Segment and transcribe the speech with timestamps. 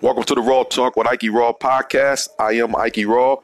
[0.00, 2.28] Welcome to the Raw Talk with Ike Raw podcast.
[2.38, 3.38] I am Ike Raw.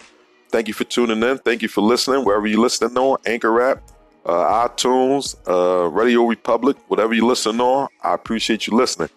[0.50, 1.38] Thank you for tuning in.
[1.38, 3.82] Thank you for listening wherever you're listening on Anchor app,
[4.24, 7.88] uh, iTunes, uh, Radio Public, whatever you listen on.
[8.04, 9.08] I appreciate you listening.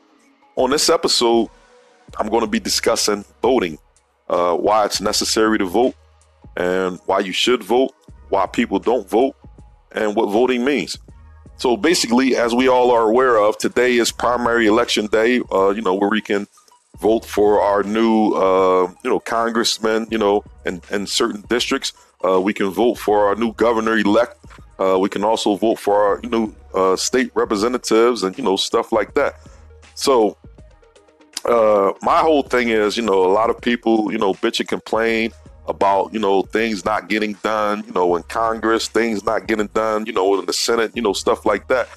[0.55, 1.50] On this episode,
[2.18, 3.78] I'm going to be discussing voting,
[4.28, 5.94] uh, why it's necessary to vote,
[6.56, 7.92] and why you should vote,
[8.29, 9.35] why people don't vote,
[9.92, 10.97] and what voting means.
[11.58, 15.42] So basically, as we all are aware of, today is primary election day.
[15.51, 16.48] Uh, you know where we can
[16.99, 21.93] vote for our new, uh, you know, congressmen, you know, in, in certain districts.
[22.25, 24.38] Uh, we can vote for our new governor elect.
[24.79, 28.91] Uh, we can also vote for our, know, uh, state representatives and, you know, stuff
[28.91, 29.35] like that.
[29.95, 30.38] So,
[31.45, 34.67] uh, my whole thing is, you know, a lot of people, you know, bitch and
[34.67, 35.31] complain
[35.67, 40.05] about, you know, things not getting done, you know, in Congress, things not getting done,
[40.05, 41.89] you know, in the Senate, you know, stuff like that.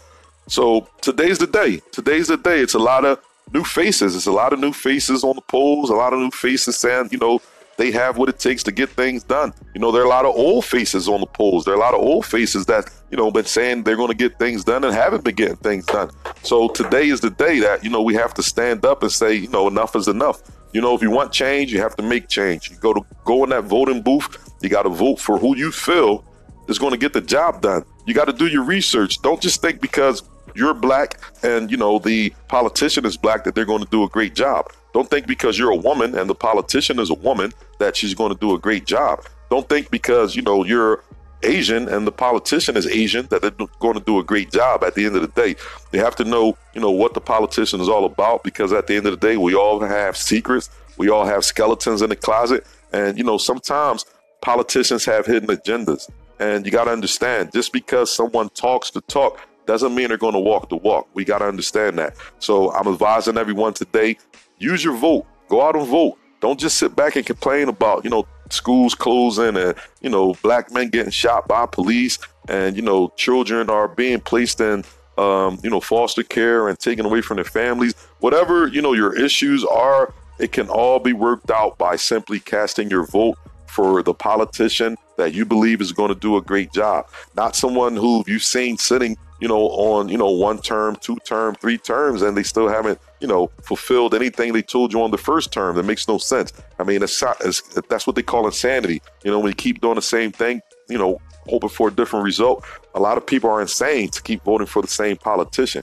[0.47, 1.81] So today's the day.
[1.93, 2.61] Today's the day.
[2.61, 3.19] It's a lot of
[3.53, 4.17] new faces.
[4.17, 7.09] It's a lot of new faces on the polls, a lot of new faces saying,
[7.11, 7.41] you know,
[7.77, 9.55] they have what it takes to get things done.
[9.75, 11.65] You know, there are a lot of old faces on the polls.
[11.65, 14.15] There are a lot of old faces that, you know, been saying they're going to
[14.15, 16.11] get things done and haven't been getting things done.
[16.43, 19.35] So today is the day that, you know, we have to stand up and say,
[19.35, 20.43] you know, enough is enough.
[20.73, 22.71] You know, if you want change, you have to make change.
[22.71, 25.73] You go to go in that voting booth, you got to vote for who you
[25.73, 26.23] feel
[26.69, 27.83] is going to get the job done.
[28.07, 29.23] You got to do your research.
[29.23, 30.23] Don't just think because
[30.55, 34.09] you're black and you know the politician is black that they're going to do a
[34.09, 34.73] great job.
[34.93, 38.33] Don't think because you're a woman and the politician is a woman that she's going
[38.33, 39.25] to do a great job.
[39.51, 41.03] Don't think because you know you're
[41.43, 44.85] Asian and the politician is Asian that they're going to do a great job.
[44.85, 45.57] At the end of the day,
[45.93, 48.97] you have to know you know what the politician is all about because at the
[48.97, 50.71] end of the day, we all have secrets.
[50.99, 54.05] We all have skeletons in the closet, and you know sometimes
[54.41, 56.11] politicians have hidden agendas.
[56.39, 60.35] And you got to understand, just because someone talks the talk doesn't mean they're going
[60.35, 61.07] to walk the walk.
[61.15, 62.17] We got to understand that.
[62.41, 64.19] So I'm advising everyone today
[64.59, 66.19] use your vote, go out and vote.
[66.41, 70.73] Don't just sit back and complain about, you know, schools closing and, you know, black
[70.73, 74.83] men getting shot by police and, you know, children are being placed in,
[75.19, 77.95] um, you know, foster care and taken away from their families.
[78.19, 82.91] Whatever, you know, your issues are, it can all be worked out by simply casting
[82.91, 83.39] your vote
[83.69, 87.95] for the politician that you believe is going to do a great job, not someone
[87.95, 92.23] who you've seen sitting you know, on, you know, one term, two term, three terms,
[92.23, 95.77] and they still haven't, you know, fulfilled anything they told you on the first term.
[95.77, 96.53] That makes no sense.
[96.79, 99.03] I mean, it's, it's, that's what they call insanity.
[99.25, 102.25] You know, when you keep doing the same thing, you know, hoping for a different
[102.25, 102.65] result,
[102.95, 105.83] a lot of people are insane to keep voting for the same politician,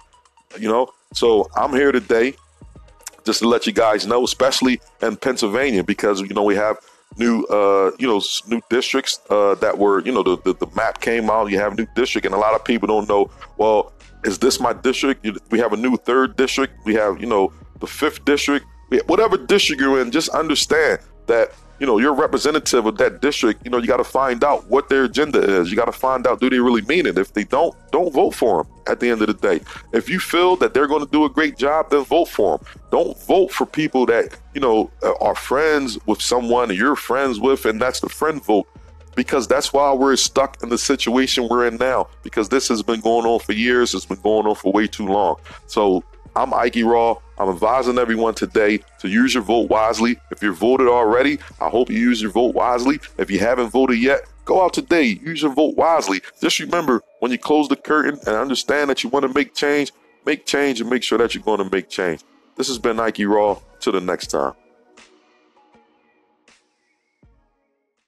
[0.59, 0.89] you know?
[1.13, 2.35] So I'm here today
[3.25, 6.78] just to let you guys know, especially in Pennsylvania, because, you know, we have
[7.17, 11.01] new uh you know new districts uh that were you know the, the, the map
[11.01, 13.94] came out you have a new district and a lot of people don't know well
[14.23, 15.25] is this my district?
[15.51, 18.66] We have a new third district we have you know the fifth district
[19.06, 23.69] whatever district you're in just understand that you know, you're representative of that district, you
[23.69, 25.69] know, you got to find out what their agenda is.
[25.69, 27.17] You got to find out, do they really mean it?
[27.17, 29.61] If they don't, don't vote for them at the end of the day.
[29.93, 32.67] If you feel that they're going to do a great job, then vote for them.
[32.91, 37.65] Don't vote for people that, you know, uh, are friends with someone you're friends with,
[37.65, 38.67] and that's the friend vote.
[39.15, 42.07] Because that's why we're stuck in the situation we're in now.
[42.21, 43.95] Because this has been going on for years.
[43.95, 45.38] It's been going on for way too long.
[45.65, 46.03] So
[46.37, 47.15] I'm Ike Raw.
[47.39, 50.19] I'm advising everyone today to use your vote wisely.
[50.29, 52.99] If you're voted already, I hope you use your vote wisely.
[53.17, 56.21] If you haven't voted yet, go out today, use your vote wisely.
[56.39, 59.91] Just remember when you close the curtain and understand that you want to make change,
[60.27, 62.21] make change and make sure that you're going to make change.
[62.55, 63.59] This has been Ike Raw.
[63.79, 64.53] Till the next time.